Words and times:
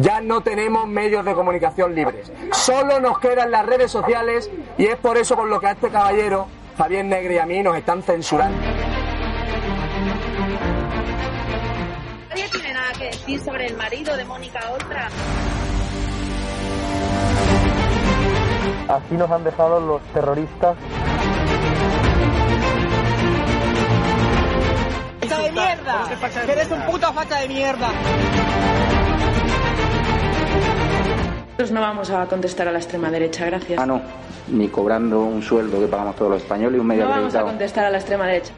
Ya 0.00 0.20
no 0.20 0.40
tenemos 0.40 0.86
medios 0.86 1.24
de 1.24 1.34
comunicación 1.34 1.94
libres. 1.94 2.32
Solo 2.52 3.00
nos 3.00 3.18
quedan 3.18 3.50
las 3.50 3.64
redes 3.66 3.90
sociales 3.90 4.50
y 4.76 4.86
es 4.86 4.96
por 4.96 5.16
eso 5.16 5.36
por 5.36 5.48
lo 5.48 5.60
que 5.60 5.68
a 5.68 5.72
este 5.72 5.88
caballero, 5.88 6.46
Javier 6.76 7.04
Negre 7.04 7.34
y 7.34 7.38
a 7.38 7.46
mí 7.46 7.62
nos 7.62 7.76
están 7.76 8.02
censurando. 8.02 8.58
Nadie 12.28 12.48
tiene 12.50 12.72
nada 12.72 12.92
que 12.98 13.04
decir 13.06 13.40
sobre 13.40 13.66
el 13.66 13.76
marido 13.76 14.16
de 14.16 14.24
Mónica 14.24 14.60
Oltra. 14.70 15.08
Así 18.88 19.14
nos 19.14 19.30
han 19.30 19.44
dejado 19.44 19.80
los 19.80 20.02
terroristas. 20.12 20.76
¡Facha 25.20 25.42
de 25.42 25.52
mierda! 25.52 26.08
¡Que 26.46 26.52
eres 26.52 26.70
un 26.70 26.82
puto 26.86 27.12
facha 27.12 27.40
de 27.40 27.48
mierda! 27.48 27.90
Nosotros 31.58 31.74
no 31.74 31.80
vamos 31.80 32.08
a 32.10 32.24
contestar 32.26 32.68
a 32.68 32.70
la 32.70 32.78
extrema 32.78 33.10
derecha, 33.10 33.44
gracias. 33.46 33.80
Ah, 33.80 33.84
no, 33.84 34.00
ni 34.46 34.68
cobrando 34.68 35.22
un 35.22 35.42
sueldo 35.42 35.80
que 35.80 35.88
pagamos 35.88 36.14
todos 36.14 36.30
los 36.30 36.42
españoles 36.42 36.76
y 36.76 36.80
un 36.80 36.86
medio 36.86 37.02
No 37.02 37.10
vamos 37.10 37.34
a 37.34 37.42
contestar 37.42 37.86
a 37.86 37.90
la 37.90 37.98
extrema 37.98 38.28
derecha. 38.28 38.52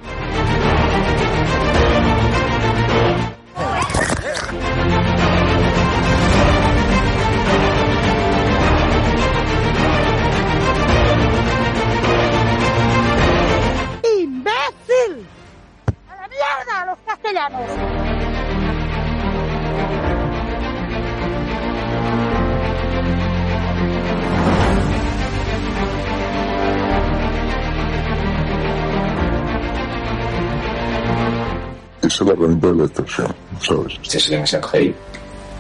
Esa 32.11 32.25
es 32.25 32.27
la 32.27 32.33
herramienta 32.33 32.67
de 32.67 32.75
la 32.75 32.85
extorsión, 32.87 33.35
¿sabes? 33.61 33.99
Si 34.03 34.19
es 34.19 34.31
en 34.33 34.43
ese 34.43 34.61
GI. 34.61 34.95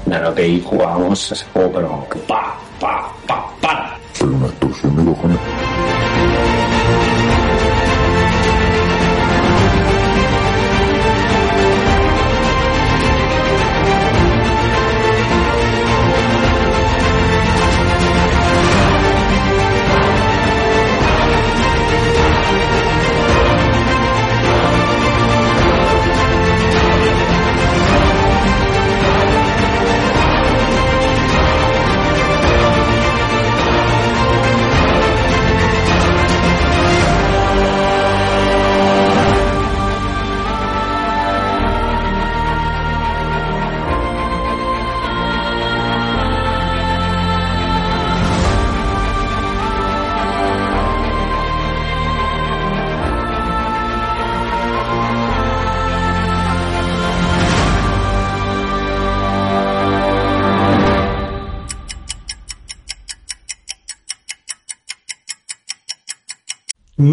Claro 0.04 0.34
que 0.34 0.42
ahí 0.42 0.60
jugábamos 0.66 1.30
ese 1.30 1.44
juego, 1.52 1.70
pero 1.72 2.08
que 2.10 2.18
pa, 2.20 2.58
pa, 2.80 3.08
pa, 3.28 3.46
para. 3.60 3.96
Fue 4.14 4.26
una 4.26 4.46
extorsión 4.48 4.96
de 4.96 5.04
cojones. 5.04 5.38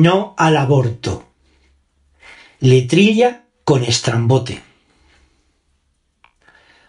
No 0.08 0.36
al 0.38 0.56
aborto. 0.56 1.26
Letrilla 2.62 3.44
con 3.66 3.84
estrambote. 3.84 4.62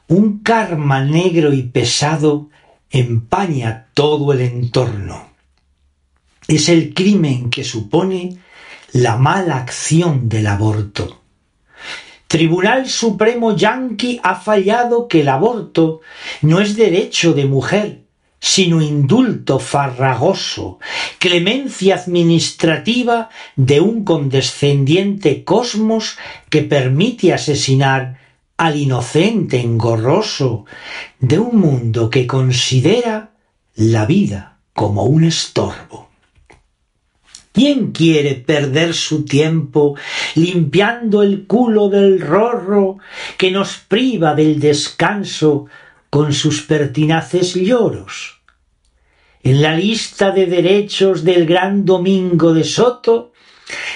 Un 0.07 0.45
karma 0.45 1.03
negro 1.03 1.53
y 1.53 1.65
pesado 1.65 2.49
empaña 2.91 3.89
todo 3.93 4.33
el 4.33 4.43
entorno. 4.43 5.31
Es 6.47 6.69
el 6.69 6.95
crimen 6.95 7.51
que 7.51 7.65
supone 7.65 8.39
la 8.93 9.17
mala 9.17 9.57
acción 9.57 10.29
del 10.29 10.47
aborto. 10.47 11.21
Tribunal 12.29 12.89
Supremo 12.89 13.57
Yanqui 13.57 14.21
ha 14.23 14.37
fallado 14.37 15.09
que 15.09 15.23
el 15.23 15.29
aborto 15.29 16.03
no 16.43 16.61
es 16.61 16.77
derecho 16.77 17.33
de 17.33 17.47
mujer, 17.47 18.05
sino 18.41 18.81
indulto 18.81 19.59
farragoso, 19.59 20.79
clemencia 21.19 21.97
administrativa 21.97 23.31
de 23.57 23.81
un 23.81 24.05
condescendiente 24.05 25.45
cosmos 25.45 26.17
que 26.49 26.63
permite 26.63 27.33
asesinar 27.33 28.19
al 28.57 28.77
inocente 28.77 29.61
engorroso 29.61 30.67
de 31.21 31.39
un 31.39 31.59
mundo 31.59 32.11
que 32.11 32.27
considera 32.27 33.31
la 33.75 34.07
vida 34.07 34.59
como 34.73 35.05
un 35.05 35.25
estorbo. 35.25 36.09
¿Quién 37.53 37.91
quiere 37.91 38.37
perder 38.37 38.95
su 38.95 39.25
tiempo 39.25 39.97
limpiando 40.37 41.25
el 41.25 41.47
culo 41.47 41.89
del 41.89 42.21
rorro 42.21 42.99
que 43.37 43.51
nos 43.51 43.79
priva 43.79 44.35
del 44.35 44.61
descanso 44.61 45.67
con 46.11 46.33
sus 46.33 46.63
pertinaces 46.63 47.55
lloros? 47.55 48.41
En 49.43 49.63
la 49.63 49.75
lista 49.75 50.31
de 50.31 50.47
derechos 50.47 51.25
del 51.25 51.47
gran 51.47 51.85
Domingo 51.85 52.53
de 52.53 52.65
Soto, 52.65 53.33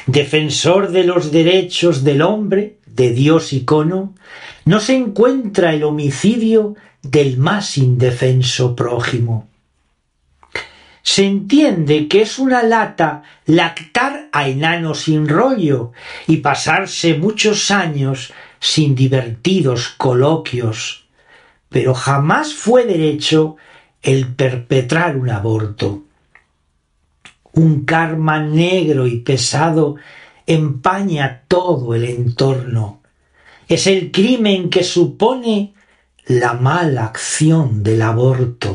defensor 0.06 0.90
de 0.90 1.04
los 1.04 1.30
derechos 1.30 2.04
del 2.04 2.22
hombre, 2.22 2.78
de 2.86 3.12
Dios 3.12 3.52
icono, 3.52 4.14
no 4.64 4.80
se 4.80 4.96
encuentra 4.96 5.74
el 5.74 5.82
homicidio 5.84 6.74
del 7.02 7.38
más 7.38 7.78
indefenso 7.78 8.76
prójimo. 8.76 9.48
Se 11.02 11.26
entiende 11.26 12.06
que 12.06 12.22
es 12.22 12.38
una 12.38 12.62
lata 12.62 13.24
lactar 13.46 14.28
a 14.32 14.48
enano 14.48 14.94
sin 14.94 15.28
rollo 15.28 15.92
y 16.28 16.38
pasarse 16.38 17.14
muchos 17.14 17.72
años 17.72 18.32
sin 18.60 18.94
divertidos 18.94 19.88
coloquios, 19.98 21.06
pero 21.72 21.94
jamás 21.94 22.54
fue 22.54 22.84
derecho 22.84 23.56
el 24.02 24.26
perpetrar 24.34 25.16
un 25.16 25.30
aborto. 25.30 26.04
Un 27.54 27.84
karma 27.84 28.40
negro 28.40 29.06
y 29.06 29.18
pesado 29.20 29.96
empaña 30.46 31.42
todo 31.48 31.94
el 31.94 32.04
entorno. 32.04 33.00
Es 33.68 33.86
el 33.86 34.10
crimen 34.10 34.70
que 34.70 34.84
supone 34.84 35.74
la 36.26 36.54
mala 36.54 37.06
acción 37.06 37.82
del 37.82 38.02
aborto. 38.02 38.71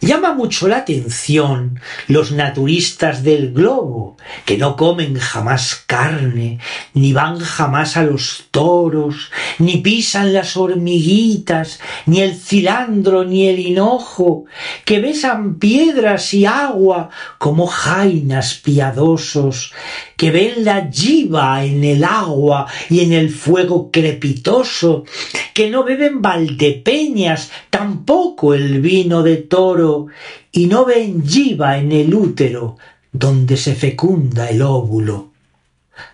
Llama 0.00 0.32
mucho 0.32 0.68
la 0.68 0.78
atención 0.78 1.80
los 2.06 2.30
naturistas 2.30 3.24
del 3.24 3.52
globo, 3.52 4.16
que 4.44 4.56
no 4.56 4.76
comen 4.76 5.18
jamás 5.18 5.82
carne, 5.86 6.60
ni 6.94 7.12
van 7.12 7.40
jamás 7.40 7.96
a 7.96 8.04
los 8.04 8.44
toros, 8.52 9.32
ni 9.58 9.78
pisan 9.78 10.32
las 10.32 10.56
hormiguitas, 10.56 11.80
ni 12.06 12.20
el 12.20 12.36
cilandro, 12.36 13.24
ni 13.24 13.48
el 13.48 13.58
hinojo, 13.58 14.44
que 14.84 15.00
besan 15.00 15.58
piedras 15.58 16.32
y 16.32 16.46
agua 16.46 17.10
como 17.38 17.66
jainas 17.66 18.54
piadosos, 18.54 19.72
que 20.16 20.30
ven 20.30 20.64
la 20.64 20.90
yiva 20.90 21.64
en 21.64 21.82
el 21.82 22.04
agua 22.04 22.66
y 22.88 23.00
en 23.00 23.12
el 23.12 23.30
fuego 23.30 23.90
crepitoso, 23.90 25.04
que 25.54 25.70
no 25.70 25.82
beben 25.82 26.22
valdepeñas, 26.22 27.50
tampoco 27.70 28.54
el 28.54 28.80
vino 28.80 29.22
de 29.22 29.36
toro, 29.38 29.87
y 30.52 30.66
no 30.66 30.84
ven 30.84 31.22
yiva 31.22 31.78
en 31.78 31.92
el 31.92 32.14
útero, 32.14 32.76
donde 33.12 33.56
se 33.56 33.74
fecunda 33.74 34.48
el 34.48 34.62
óvulo, 34.62 35.32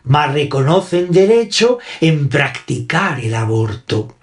mas 0.05 0.33
reconocen 0.33 1.11
derecho 1.11 1.79
en 2.01 2.29
practicar 2.29 3.21
el 3.21 3.35
aborto. 3.35 4.15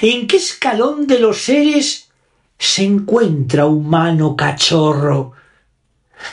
¿En 0.00 0.26
qué 0.26 0.36
escalón 0.36 1.06
de 1.06 1.18
los 1.18 1.42
seres 1.42 2.10
se 2.58 2.84
encuentra 2.84 3.66
humano 3.66 4.36
cachorro? 4.36 5.32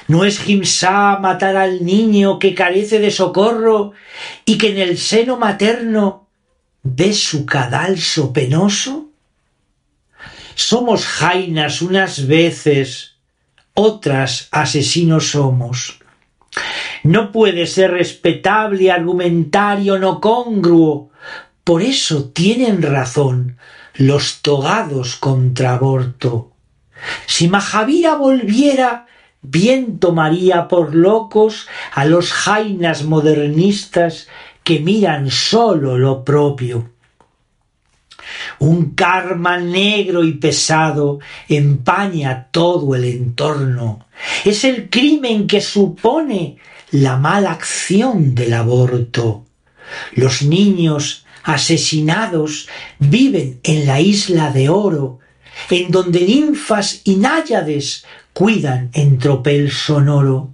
¿No 0.07 0.25
es 0.25 0.39
Gimsá 0.39 1.17
matar 1.19 1.55
al 1.55 1.83
niño 1.85 2.37
que 2.37 2.53
carece 2.53 2.99
de 2.99 3.11
socorro 3.11 3.93
y 4.45 4.57
que 4.57 4.69
en 4.71 4.77
el 4.77 4.97
seno 4.97 5.37
materno 5.37 6.27
ve 6.83 7.13
su 7.13 7.45
cadalso 7.45 8.31
penoso? 8.33 9.08
Somos 10.59 11.05
jainas 11.05 11.81
unas 11.81 12.27
veces, 12.27 13.15
otras 13.73 14.49
asesinos 14.51 15.29
somos. 15.29 15.99
No 17.01 17.31
puede 17.31 17.65
ser 17.65 17.91
respetable 17.91 18.91
argumentario 18.91 19.97
no 19.97 20.19
congruo. 20.19 21.11
Por 21.63 21.81
eso 21.81 22.25
tienen 22.31 22.81
razón 22.81 23.57
los 23.95 24.41
togados 24.41 25.15
contra 25.15 25.75
aborto. 25.75 26.51
Si 27.25 27.47
Mahavira 27.47 28.15
volviera, 28.15 29.07
bien 29.41 29.97
tomaría 29.97 30.67
por 30.67 30.93
locos 30.93 31.69
a 31.93 32.03
los 32.03 32.33
jainas 32.33 33.05
modernistas 33.05 34.27
que 34.65 34.81
miran 34.81 35.31
sólo 35.31 35.97
lo 35.97 36.25
propio. 36.25 36.98
Un 38.59 38.91
karma 38.95 39.57
negro 39.57 40.23
y 40.23 40.33
pesado 40.33 41.19
empaña 41.47 42.47
todo 42.51 42.95
el 42.95 43.05
entorno. 43.05 44.05
Es 44.45 44.63
el 44.63 44.89
crimen 44.89 45.47
que 45.47 45.61
supone 45.61 46.57
la 46.91 47.17
mala 47.17 47.51
acción 47.51 48.35
del 48.35 48.53
aborto. 48.53 49.45
Los 50.13 50.41
niños 50.41 51.25
asesinados 51.43 52.67
viven 52.99 53.59
en 53.63 53.85
la 53.85 54.01
isla 54.01 54.51
de 54.51 54.69
oro, 54.69 55.19
en 55.69 55.91
donde 55.91 56.21
ninfas 56.21 57.01
y 57.03 57.15
náyades 57.15 58.05
cuidan 58.33 58.89
en 58.93 59.17
tropel 59.17 59.71
sonoro 59.71 60.53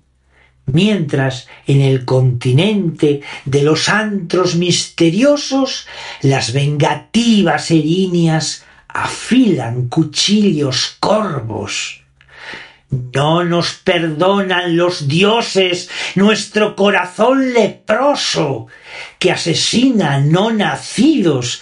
mientras 0.66 1.48
en 1.68 1.82
el 1.82 2.06
continente 2.06 3.22
de 3.46 3.64
los 3.64 3.90
antros 3.90 4.56
misteriosos 4.56 5.88
las 6.22 6.54
vengativas 6.54 7.72
erinias 7.72 8.66
afilan 8.88 9.90
cuchillos 9.90 10.98
corvos. 11.00 12.02
No 12.90 13.44
nos 13.44 13.74
perdonan 13.74 14.78
los 14.78 15.08
dioses 15.08 15.90
nuestro 16.16 16.76
corazón 16.76 17.54
leproso, 17.54 18.68
que 19.20 19.32
asesina 19.32 20.20
no 20.20 20.52
nacidos, 20.52 21.62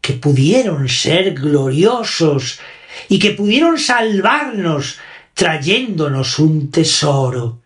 que 0.00 0.12
pudieron 0.12 0.88
ser 0.88 1.34
gloriosos 1.34 2.60
y 3.08 3.18
que 3.18 3.30
pudieron 3.30 3.78
salvarnos 3.78 4.98
trayéndonos 5.34 6.38
un 6.38 6.70
tesoro. 6.70 7.60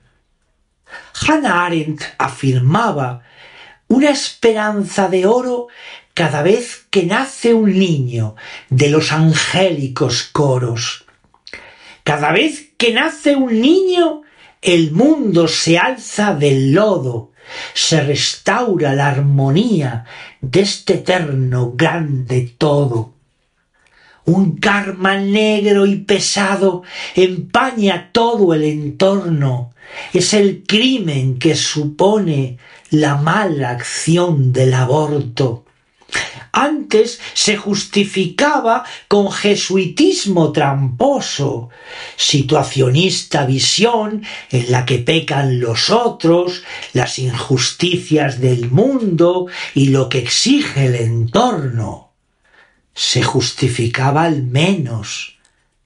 Hannah 1.27 1.67
Arendt 1.67 2.03
afirmaba 2.19 3.23
una 3.89 4.11
esperanza 4.11 5.09
de 5.09 5.27
oro 5.27 5.69
cada 6.15 6.43
vez 6.43 6.87
que 6.91 7.05
nace 7.05 7.55
un 7.55 7.79
niño 7.79 8.37
de 8.69 8.91
los 8.91 9.13
angélicos 9.13 10.25
coros. 10.25 11.05
Cada 12.05 12.33
vez 12.33 12.73
que 12.77 12.93
nace 12.93 13.37
un 13.37 13.61
niño, 13.61 14.23
el 14.63 14.93
mundo 14.93 15.49
se 15.49 15.79
alza 15.79 16.35
del 16.35 16.73
lodo, 16.73 17.33
se 17.75 18.03
restaura 18.03 18.95
la 18.95 19.09
armonía 19.09 20.05
de 20.41 20.61
este 20.61 20.95
eterno 20.95 21.73
grande 21.75 22.55
todo. 22.59 23.15
Un 24.33 24.59
karma 24.59 25.17
negro 25.17 25.87
y 25.87 25.97
pesado 25.97 26.85
empaña 27.17 28.11
todo 28.13 28.55
el 28.55 28.63
entorno. 28.63 29.73
Es 30.13 30.35
el 30.35 30.63
crimen 30.65 31.41
que 31.41 31.57
supone 31.57 32.57
la 32.91 33.17
mala 33.17 33.71
acción 33.71 34.53
del 34.53 34.75
aborto. 34.75 35.65
Antes 36.53 37.19
se 37.35 37.57
justificaba 37.57 38.85
con 39.09 39.33
jesuitismo 39.33 40.53
tramposo, 40.53 41.71
situacionista 42.15 43.45
visión 43.47 44.23
en 44.53 44.71
la 44.71 44.87
que 44.87 44.99
pecan 45.01 45.59
los 45.59 45.91
otros, 45.91 46.63
las 46.93 47.19
injusticias 47.19 48.41
del 48.41 48.71
mundo 48.71 49.47
y 49.75 49.89
lo 49.89 50.09
que 50.09 50.19
exige 50.19 50.87
el 50.87 50.95
entorno 50.95 52.10
se 53.01 53.23
justificaba 53.23 54.25
al 54.25 54.43
menos 54.43 55.39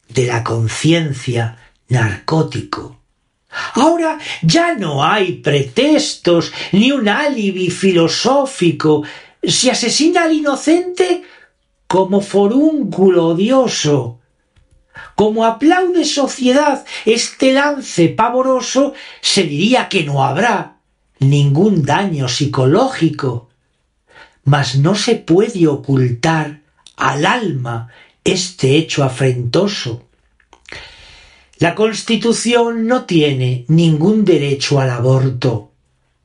de 0.08 0.26
la 0.26 0.42
conciencia 0.42 1.58
narcótico. 1.88 2.98
Ahora 3.74 4.18
ya 4.42 4.74
no 4.74 5.04
hay 5.04 5.34
pretextos 5.34 6.52
ni 6.72 6.90
un 6.90 7.08
alibi 7.08 7.70
filosófico. 7.70 9.04
Se 9.44 9.70
asesina 9.70 10.24
al 10.24 10.32
inocente 10.32 11.22
como 11.86 12.20
forúnculo 12.20 13.28
odioso. 13.28 14.18
Como 15.14 15.44
aplaude 15.44 16.04
sociedad 16.04 16.84
este 17.04 17.52
lance 17.52 18.08
pavoroso, 18.08 18.92
se 19.20 19.44
diría 19.44 19.88
que 19.88 20.02
no 20.02 20.24
habrá 20.24 20.78
ningún 21.20 21.84
daño 21.84 22.26
psicológico. 22.26 23.50
Mas 24.42 24.74
no 24.74 24.96
se 24.96 25.14
puede 25.14 25.68
ocultar 25.68 26.63
al 26.96 27.26
alma 27.26 27.88
este 28.22 28.76
hecho 28.76 29.04
afrentoso. 29.04 30.08
La 31.58 31.74
Constitución 31.74 32.86
no 32.86 33.04
tiene 33.04 33.64
ningún 33.68 34.24
derecho 34.24 34.80
al 34.80 34.90
aborto. 34.90 35.70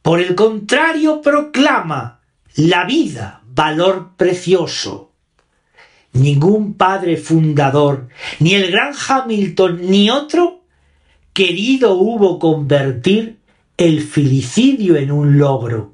Por 0.01 0.19
el 0.19 0.35
contrario, 0.35 1.21
proclama 1.21 2.21
la 2.55 2.85
vida 2.85 3.41
valor 3.53 4.11
precioso. 4.17 5.11
Ningún 6.13 6.73
padre 6.73 7.17
fundador, 7.17 8.09
ni 8.39 8.55
el 8.55 8.71
gran 8.71 8.93
Hamilton, 9.07 9.81
ni 9.89 10.09
otro, 10.09 10.61
querido 11.33 11.93
hubo 11.93 12.39
convertir 12.39 13.37
el 13.77 14.01
filicidio 14.01 14.95
en 14.95 15.11
un 15.11 15.37
logro. 15.37 15.93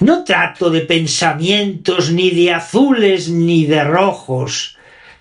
No 0.00 0.24
trato 0.24 0.70
de 0.70 0.82
pensamientos 0.82 2.10
ni 2.10 2.30
de 2.30 2.52
azules 2.52 3.28
ni 3.28 3.66
de 3.66 3.84
rojos, 3.84 4.76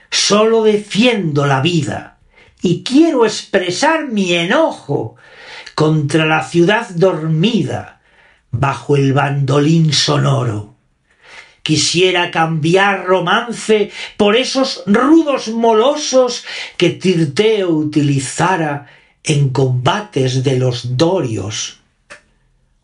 solo 0.10 0.64
defiendo 0.64 1.46
la 1.46 1.62
vida 1.62 2.18
y 2.62 2.84
quiero 2.84 3.26
expresar 3.26 4.08
mi 4.08 4.34
enojo 4.34 5.16
contra 5.76 6.26
la 6.26 6.44
ciudad 6.44 6.90
dormida 6.90 8.02
bajo 8.52 8.96
el 8.96 9.14
bandolín 9.14 9.94
sonoro. 9.94 10.76
Quisiera 11.64 12.32
cambiar 12.32 13.06
romance 13.06 13.92
por 14.18 14.36
esos 14.36 14.84
rudos 14.86 15.48
molosos 15.50 16.44
que 16.78 16.90
Tirteo 16.90 17.70
utilizara 17.70 18.88
en 19.24 19.50
combates 19.50 20.44
de 20.44 20.58
los 20.58 20.98
dorios 20.98 21.81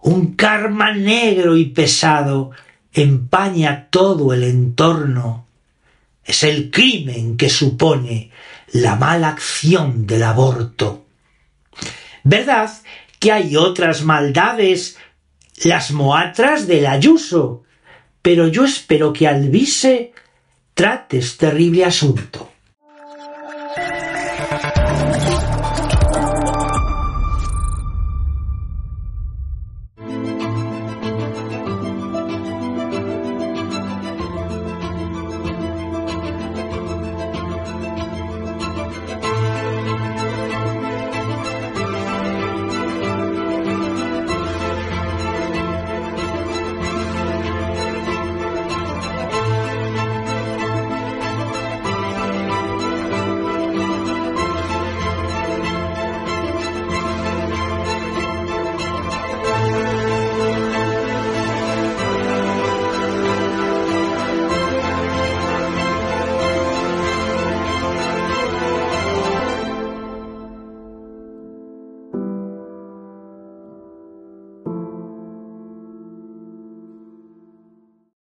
un 0.07 0.35
karma 0.35 0.93
negro 0.93 1.57
y 1.57 1.65
pesado 1.65 2.51
empaña 2.93 3.89
todo 3.89 4.33
el 4.33 4.43
entorno. 4.43 5.45
Es 6.23 6.43
el 6.43 6.71
crimen 6.71 7.35
que 7.35 7.49
supone 7.49 8.31
la 8.71 8.95
mala 8.95 9.27
acción 9.27 10.07
del 10.07 10.23
aborto. 10.23 11.05
¿Verdad 12.23 12.71
que 13.19 13.33
hay 13.33 13.57
otras 13.57 14.03
maldades, 14.03 14.97
las 15.65 15.91
moatras 15.91 16.67
del 16.67 16.85
ayuso? 16.85 17.63
Pero 18.21 18.47
yo 18.47 18.63
espero 18.63 19.11
que 19.11 19.27
Alvise 19.27 20.13
trate 20.73 21.17
este 21.17 21.47
terrible 21.47 21.83
asunto. 21.83 22.46